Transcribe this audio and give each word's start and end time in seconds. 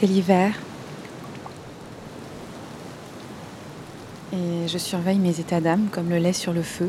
C'est 0.00 0.06
l'hiver. 0.06 0.54
Et 4.32 4.68
je 4.68 4.78
surveille 4.78 5.18
mes 5.18 5.40
états 5.40 5.60
d'âme 5.60 5.88
comme 5.90 6.08
le 6.08 6.18
lait 6.18 6.32
sur 6.32 6.52
le 6.52 6.62
feu. 6.62 6.88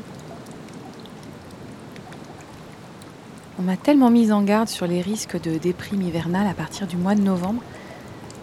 On 3.58 3.64
m'a 3.64 3.78
tellement 3.78 4.12
mise 4.12 4.32
en 4.32 4.44
garde 4.44 4.70
sur 4.70 4.86
les 4.86 5.02
risques 5.02 5.41
de 5.41 5.58
déprime 5.58 6.04
hivernale 6.04 6.45
à 6.45 6.54
partir 6.54 6.86
du 6.86 6.98
mois 6.98 7.16
de 7.16 7.22
novembre 7.22 7.64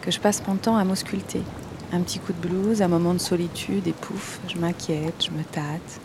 que 0.01 0.11
je 0.11 0.19
passe 0.19 0.43
mon 0.48 0.57
temps 0.57 0.77
à 0.77 0.83
m'ausculter. 0.83 1.43
Un 1.93 2.01
petit 2.01 2.19
coup 2.19 2.33
de 2.33 2.48
blues, 2.48 2.83
un 2.83 2.89
moment 2.89 3.14
de 3.14 3.21
solitude 3.21 3.87
et 3.87 3.93
pouf, 3.93 4.41
je 4.48 4.59
m'inquiète, 4.59 5.27
je 5.27 5.30
me 5.30 5.45
tâte. 5.45 6.01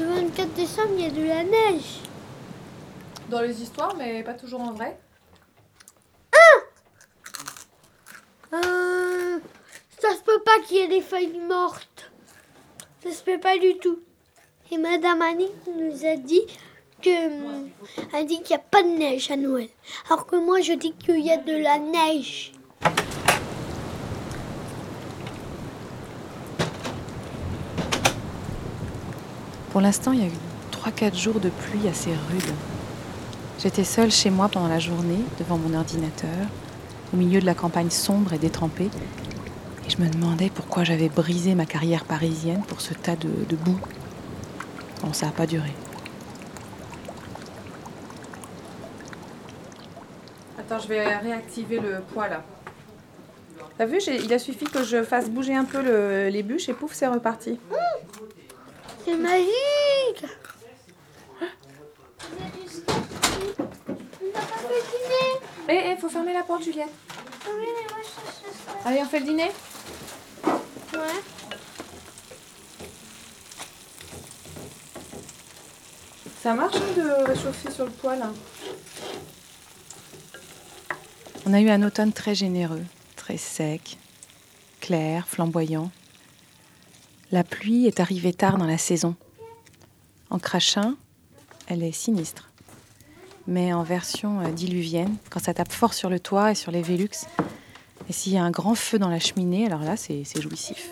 Le 0.00 0.06
24 0.06 0.54
décembre, 0.54 0.94
il 0.96 1.02
y 1.02 1.06
a 1.06 1.10
de 1.10 1.22
la 1.22 1.44
neige. 1.44 2.00
Dans 3.28 3.42
les 3.42 3.62
histoires, 3.62 3.94
mais 3.96 4.22
pas 4.22 4.32
toujours 4.32 4.62
en 4.62 4.72
vrai. 4.72 4.98
Euh, 8.52 9.38
ça 10.00 10.16
se 10.16 10.22
peut 10.22 10.40
pas 10.42 10.58
qu'il 10.66 10.78
y 10.78 10.80
ait 10.80 10.88
des 10.88 11.02
feuilles 11.02 11.38
mortes. 11.38 12.10
Ça 13.04 13.12
se 13.12 13.22
peut 13.22 13.38
pas 13.38 13.58
du 13.58 13.76
tout. 13.78 14.00
Et 14.72 14.78
Madame 14.78 15.22
Annie 15.22 15.52
nous 15.76 16.06
a 16.06 16.16
dit 16.16 16.46
que 17.02 17.10
elle 18.12 18.26
dit 18.26 18.42
qu'il 18.42 18.56
n'y 18.56 18.62
a 18.62 18.64
pas 18.70 18.82
de 18.82 18.88
neige 18.88 19.30
à 19.30 19.36
Noël. 19.36 19.68
Alors 20.08 20.26
que 20.26 20.36
moi 20.36 20.60
je 20.62 20.72
dis 20.72 20.94
qu'il 20.94 21.20
y 21.20 21.30
a 21.30 21.36
de 21.36 21.56
la 21.56 21.78
neige. 21.78 22.52
Pour 29.70 29.80
l'instant, 29.80 30.12
il 30.12 30.20
y 30.20 30.24
a 30.24 30.26
eu 30.26 30.32
3-4 30.72 31.16
jours 31.16 31.40
de 31.40 31.48
pluie 31.50 31.88
assez 31.88 32.10
rude. 32.10 32.54
J'étais 33.62 33.84
seule 33.84 34.10
chez 34.10 34.30
moi 34.30 34.48
pendant 34.48 34.68
la 34.68 34.78
journée, 34.78 35.20
devant 35.38 35.58
mon 35.58 35.74
ordinateur, 35.78 36.46
au 37.12 37.16
milieu 37.16 37.40
de 37.40 37.46
la 37.46 37.54
campagne 37.54 37.90
sombre 37.90 38.32
et 38.32 38.38
détrempée, 38.38 38.88
et 39.86 39.90
je 39.90 39.98
me 40.02 40.08
demandais 40.08 40.50
pourquoi 40.50 40.84
j'avais 40.84 41.08
brisé 41.08 41.54
ma 41.54 41.66
carrière 41.66 42.04
parisienne 42.04 42.62
pour 42.66 42.80
ce 42.80 42.94
tas 42.94 43.16
de, 43.16 43.28
de 43.48 43.56
boue. 43.56 43.78
Bon, 45.02 45.12
ça 45.12 45.26
n'a 45.26 45.32
pas 45.32 45.46
duré. 45.46 45.70
Attends, 50.58 50.78
je 50.78 50.88
vais 50.88 51.16
réactiver 51.16 51.80
le 51.80 52.00
poids 52.12 52.28
là. 52.28 52.42
T'as 53.78 53.86
vu, 53.86 53.98
il 54.22 54.32
a 54.32 54.38
suffi 54.38 54.66
que 54.66 54.82
je 54.84 55.02
fasse 55.02 55.30
bouger 55.30 55.54
un 55.54 55.64
peu 55.64 55.82
le- 55.82 56.28
les 56.28 56.42
bûches 56.42 56.68
et 56.68 56.74
pouf, 56.74 56.92
c'est 56.92 57.06
reparti. 57.06 57.58
C'est 59.10 59.16
magique 59.16 60.24
Eh, 65.68 65.92
eh, 65.92 65.96
faut 65.96 66.08
fermer 66.08 66.32
la 66.32 66.44
porte, 66.44 66.62
Juliette. 66.62 66.92
Allez, 68.84 69.00
on 69.00 69.06
fait 69.06 69.18
le 69.18 69.26
dîner 69.26 69.50
Ouais. 70.44 71.22
Ça 76.40 76.54
marche 76.54 76.76
hein, 76.76 76.96
de 76.96 77.24
réchauffer 77.24 77.70
sur 77.72 77.86
le 77.86 77.90
poêle 77.90 78.22
hein 78.22 78.32
On 81.46 81.52
a 81.52 81.60
eu 81.60 81.68
un 81.68 81.82
automne 81.82 82.12
très 82.12 82.36
généreux, 82.36 82.84
très 83.16 83.38
sec, 83.38 83.98
clair, 84.80 85.26
flamboyant. 85.26 85.90
La 87.32 87.44
pluie 87.44 87.86
est 87.86 88.00
arrivée 88.00 88.32
tard 88.32 88.58
dans 88.58 88.66
la 88.66 88.76
saison. 88.76 89.14
En 90.30 90.40
crachin, 90.40 90.96
elle 91.68 91.84
est 91.84 91.92
sinistre. 91.92 92.50
Mais 93.46 93.72
en 93.72 93.84
version 93.84 94.40
euh, 94.40 94.50
diluvienne, 94.50 95.16
quand 95.30 95.38
ça 95.38 95.54
tape 95.54 95.70
fort 95.70 95.94
sur 95.94 96.10
le 96.10 96.18
toit 96.18 96.50
et 96.50 96.54
sur 96.56 96.72
les 96.72 96.82
Vélux, 96.82 97.26
et 98.08 98.12
s'il 98.12 98.32
y 98.32 98.36
a 98.36 98.42
un 98.42 98.50
grand 98.50 98.74
feu 98.74 98.98
dans 98.98 99.08
la 99.08 99.20
cheminée, 99.20 99.64
alors 99.66 99.82
là, 99.82 99.96
c'est 99.96 100.24
c'est 100.24 100.42
jouissif. 100.42 100.90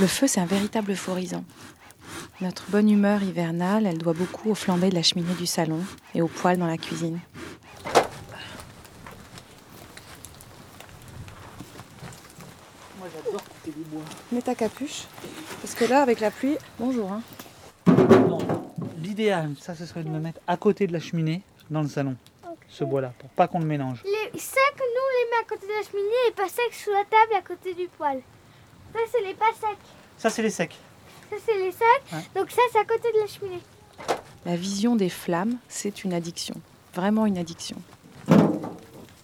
Le 0.00 0.06
feu, 0.08 0.26
c'est 0.26 0.40
un 0.40 0.46
véritable 0.46 0.92
euphorisant. 0.92 1.44
Notre 2.40 2.70
bonne 2.70 2.88
humeur 2.88 3.20
hivernale, 3.24 3.84
elle 3.84 3.98
doit 3.98 4.12
beaucoup 4.12 4.50
aux 4.50 4.54
flambées 4.54 4.90
de 4.90 4.94
la 4.94 5.02
cheminée 5.02 5.34
du 5.34 5.46
salon 5.46 5.80
et 6.14 6.22
aux 6.22 6.28
poêles 6.28 6.58
dans 6.58 6.68
la 6.68 6.76
cuisine. 6.76 7.18
Moi 12.96 13.08
j'adore 13.12 13.42
couper 13.42 13.72
des 13.72 13.84
bois. 13.86 14.04
Mets 14.30 14.42
ta 14.42 14.54
capuche. 14.54 15.06
Parce 15.60 15.74
que 15.74 15.84
là, 15.86 16.00
avec 16.00 16.20
la 16.20 16.30
pluie, 16.30 16.56
bonjour. 16.78 17.10
Hein. 17.10 17.22
L'idéal, 19.02 19.54
ça 19.60 19.74
ce 19.74 19.84
serait 19.84 20.04
de 20.04 20.10
le 20.10 20.20
mettre 20.20 20.38
à 20.46 20.56
côté 20.56 20.86
de 20.86 20.92
la 20.92 21.00
cheminée 21.00 21.42
dans 21.70 21.82
le 21.82 21.88
salon. 21.88 22.14
Ce 22.68 22.84
bois-là, 22.84 23.14
pour 23.18 23.30
pas 23.30 23.48
qu'on 23.48 23.58
le 23.58 23.66
mélange. 23.66 24.04
Les 24.04 24.38
secs, 24.38 24.60
nous 24.78 24.84
on 24.84 25.10
les 25.24 25.30
met 25.30 25.40
à 25.40 25.48
côté 25.48 25.66
de 25.66 25.72
la 25.72 25.82
cheminée 25.90 26.28
et 26.28 26.32
pas 26.32 26.48
secs 26.48 26.72
sous 26.72 26.90
la 26.90 27.02
table 27.04 27.34
à 27.36 27.42
côté 27.42 27.74
du 27.74 27.88
poêle. 27.88 28.22
Ça 28.92 29.00
c'est 29.10 29.22
les 29.22 29.34
pas 29.34 29.52
secs. 29.60 29.76
Ça 30.18 30.30
c'est 30.30 30.42
les 30.42 30.50
secs. 30.50 30.76
Ça 31.30 31.36
c'est 31.44 31.56
les. 31.56 31.68
Ouais. 31.68 32.24
Donc 32.34 32.50
ça 32.50 32.62
c'est 32.72 32.78
à 32.78 32.84
côté 32.84 33.08
de 33.14 33.20
la 33.20 33.26
cheminée. 33.26 33.60
La 34.46 34.56
vision 34.56 34.96
des 34.96 35.08
flammes, 35.08 35.56
c'est 35.68 36.04
une 36.04 36.14
addiction. 36.14 36.54
Vraiment 36.94 37.26
une 37.26 37.38
addiction. 37.38 37.76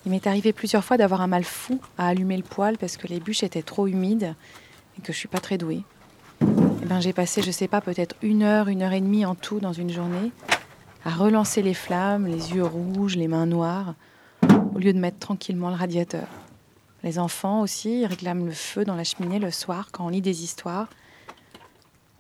Il 0.06 0.10
m'est 0.10 0.26
arrivé 0.26 0.52
plusieurs 0.52 0.84
fois 0.84 0.98
d'avoir 0.98 1.22
un 1.22 1.26
mal 1.26 1.44
fou 1.44 1.80
à 1.96 2.08
allumer 2.08 2.36
le 2.36 2.42
poêle 2.42 2.76
parce 2.76 2.96
que 2.96 3.06
les 3.06 3.20
bûches 3.20 3.42
étaient 3.42 3.62
trop 3.62 3.86
humides 3.86 4.34
et 4.98 5.02
que 5.02 5.12
je 5.12 5.18
suis 5.18 5.28
pas 5.28 5.40
très 5.40 5.56
douée. 5.56 5.82
Eh 6.42 6.86
ben, 6.86 7.00
j'ai 7.00 7.14
passé, 7.14 7.40
je 7.40 7.50
sais 7.50 7.68
pas, 7.68 7.80
peut-être 7.80 8.14
une 8.20 8.42
heure, 8.42 8.68
une 8.68 8.82
heure 8.82 8.92
et 8.92 9.00
demie 9.00 9.24
en 9.24 9.34
tout 9.34 9.60
dans 9.60 9.72
une 9.72 9.90
journée 9.90 10.30
à 11.04 11.10
relancer 11.10 11.62
les 11.62 11.74
flammes, 11.74 12.26
les 12.26 12.54
yeux 12.54 12.64
rouges, 12.64 13.16
les 13.16 13.28
mains 13.28 13.46
noires, 13.46 13.94
au 14.74 14.78
lieu 14.78 14.92
de 14.92 14.98
mettre 14.98 15.18
tranquillement 15.18 15.68
le 15.68 15.76
radiateur. 15.76 16.26
Les 17.02 17.18
enfants 17.18 17.60
aussi 17.60 18.00
ils 18.00 18.06
réclament 18.06 18.46
le 18.46 18.52
feu 18.52 18.84
dans 18.84 18.96
la 18.96 19.04
cheminée 19.04 19.38
le 19.38 19.50
soir 19.50 19.88
quand 19.92 20.06
on 20.06 20.08
lit 20.08 20.22
des 20.22 20.42
histoires. 20.42 20.88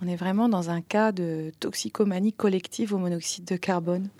On 0.04 0.08
est 0.08 0.16
vraiment 0.16 0.50
dans 0.50 0.68
un 0.68 0.82
cas 0.82 1.12
de 1.12 1.50
toxicomanie 1.60 2.34
collective 2.34 2.92
au 2.92 2.98
monoxyde 2.98 3.46
de 3.46 3.56
carbone. 3.56 4.10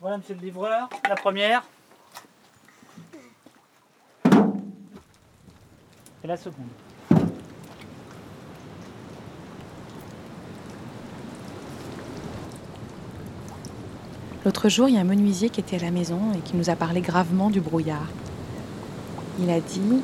Voilà 0.00 0.16
monsieur 0.16 0.34
le 0.34 0.40
livreur, 0.40 0.88
la 1.06 1.16
première. 1.16 1.64
L'autre 14.44 14.68
jour, 14.68 14.88
il 14.88 14.94
y 14.94 14.98
a 14.98 15.00
un 15.00 15.04
menuisier 15.04 15.50
qui 15.50 15.60
était 15.60 15.76
à 15.76 15.80
la 15.80 15.90
maison 15.90 16.20
et 16.34 16.38
qui 16.38 16.56
nous 16.56 16.70
a 16.70 16.76
parlé 16.76 17.00
gravement 17.00 17.50
du 17.50 17.60
brouillard. 17.60 18.08
Il 19.40 19.50
a 19.50 19.60
dit 19.60 20.02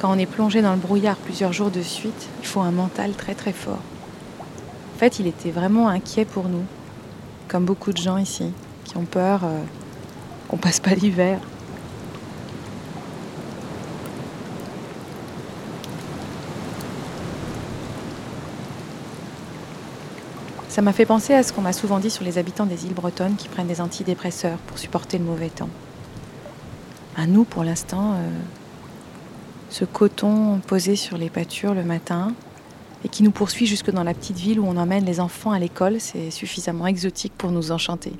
quand 0.00 0.12
on 0.12 0.18
est 0.18 0.26
plongé 0.26 0.62
dans 0.62 0.72
le 0.72 0.78
brouillard 0.78 1.16
plusieurs 1.16 1.52
jours 1.52 1.70
de 1.70 1.82
suite, 1.82 2.28
il 2.40 2.46
faut 2.46 2.60
un 2.60 2.70
mental 2.72 3.12
très 3.12 3.34
très 3.34 3.52
fort. 3.52 3.82
En 4.94 4.98
fait, 4.98 5.18
il 5.18 5.26
était 5.26 5.50
vraiment 5.50 5.88
inquiet 5.88 6.24
pour 6.24 6.48
nous, 6.48 6.64
comme 7.48 7.64
beaucoup 7.64 7.92
de 7.92 7.98
gens 7.98 8.18
ici, 8.18 8.52
qui 8.84 8.96
ont 8.96 9.04
peur 9.04 9.42
euh, 9.44 9.60
qu'on 10.48 10.56
passe 10.56 10.80
pas 10.80 10.94
l'hiver. 10.94 11.38
Ça 20.72 20.80
m'a 20.80 20.94
fait 20.94 21.04
penser 21.04 21.34
à 21.34 21.42
ce 21.42 21.52
qu'on 21.52 21.60
m'a 21.60 21.74
souvent 21.74 21.98
dit 21.98 22.08
sur 22.08 22.24
les 22.24 22.38
habitants 22.38 22.64
des 22.64 22.86
îles 22.86 22.94
bretonnes 22.94 23.36
qui 23.36 23.48
prennent 23.48 23.66
des 23.66 23.82
antidépresseurs 23.82 24.56
pour 24.56 24.78
supporter 24.78 25.18
le 25.18 25.24
mauvais 25.24 25.50
temps. 25.50 25.68
À 27.14 27.26
nous, 27.26 27.44
pour 27.44 27.62
l'instant, 27.62 28.14
euh, 28.14 28.30
ce 29.68 29.84
coton 29.84 30.60
posé 30.66 30.96
sur 30.96 31.18
les 31.18 31.28
pâtures 31.28 31.74
le 31.74 31.84
matin 31.84 32.32
et 33.04 33.10
qui 33.10 33.22
nous 33.22 33.32
poursuit 33.32 33.66
jusque 33.66 33.90
dans 33.90 34.02
la 34.02 34.14
petite 34.14 34.38
ville 34.38 34.60
où 34.60 34.64
on 34.66 34.78
emmène 34.78 35.04
les 35.04 35.20
enfants 35.20 35.50
à 35.50 35.58
l'école, 35.58 36.00
c'est 36.00 36.30
suffisamment 36.30 36.86
exotique 36.86 37.34
pour 37.36 37.50
nous 37.50 37.70
enchanter. 37.70 38.14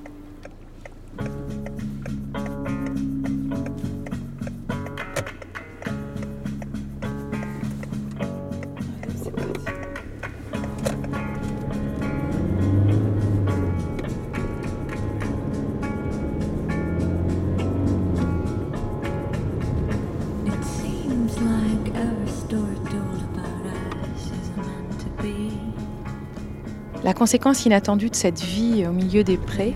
La 27.05 27.15
conséquence 27.15 27.67
inattendue 27.67 28.11
de 28.11 28.15
cette 28.15 28.41
vie 28.41 28.87
au 28.87 28.93
milieu 28.93 29.25
des 29.25 29.37
prés 29.37 29.75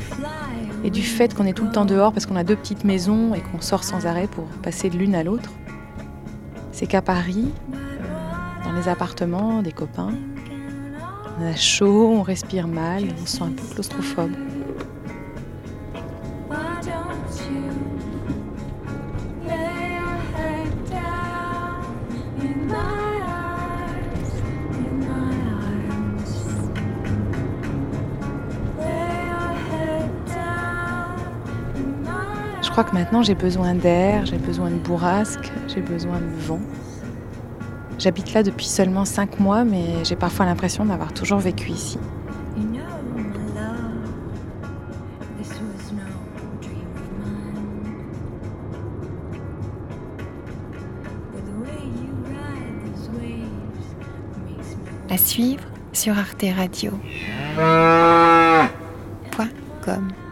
et 0.85 0.91
du 0.91 1.03
fait 1.03 1.35
qu'on 1.35 1.45
est 1.45 1.55
tout 1.55 1.65
le 1.65 1.73
temps 1.73 1.85
dehors 1.85 2.13
parce 2.13 2.25
qu'on 2.25 2.37
a 2.37 2.45
deux 2.45 2.55
petites 2.55 2.85
maisons 2.85 3.35
et 3.35 3.41
qu'on 3.41 3.61
sort 3.61 3.83
sans 3.83 4.07
arrêt 4.07 4.29
pour 4.29 4.45
passer 4.63 4.91
de 4.91 4.97
l'une 4.97 5.17
à 5.17 5.25
l'autre, 5.25 5.51
c'est 6.71 6.87
qu'à 6.87 7.03
Paris, 7.03 7.51
dans 8.65 8.73
les 8.73 8.89
appartements 8.89 9.63
des 9.63 9.73
copains, 9.73 10.15
on 11.41 11.47
a 11.47 11.57
chaud, 11.57 12.13
on 12.17 12.23
respire 12.23 12.69
mal, 12.69 13.05
on 13.21 13.27
se 13.27 13.39
sent 13.39 13.43
un 13.43 13.51
peu 13.51 13.75
claustrophobe. 13.75 14.33
Crois 32.77 32.91
que 32.91 32.95
maintenant 32.95 33.23
j'ai 33.23 33.35
besoin 33.35 33.75
d'air, 33.75 34.27
j'ai 34.27 34.37
besoin 34.37 34.69
de 34.69 34.75
bourrasque, 34.75 35.51
j'ai 35.67 35.81
besoin 35.81 36.19
de 36.19 36.27
vent. 36.41 36.61
J'habite 37.99 38.35
là 38.35 38.43
depuis 38.43 38.67
seulement 38.67 39.07
cinq 39.07 39.41
mois, 39.41 39.65
mais 39.65 40.05
j'ai 40.05 40.15
parfois 40.15 40.45
l'impression 40.45 40.85
d'avoir 40.85 41.15
toujours 41.15 41.39
vécu 41.39 41.71
ici. 41.71 41.99
À 55.09 55.17
suivre 55.17 55.65
sur 55.95 56.19
Arte 56.19 56.45
Radio. 56.55 56.93
Point 59.31 59.49
com. 59.83 60.26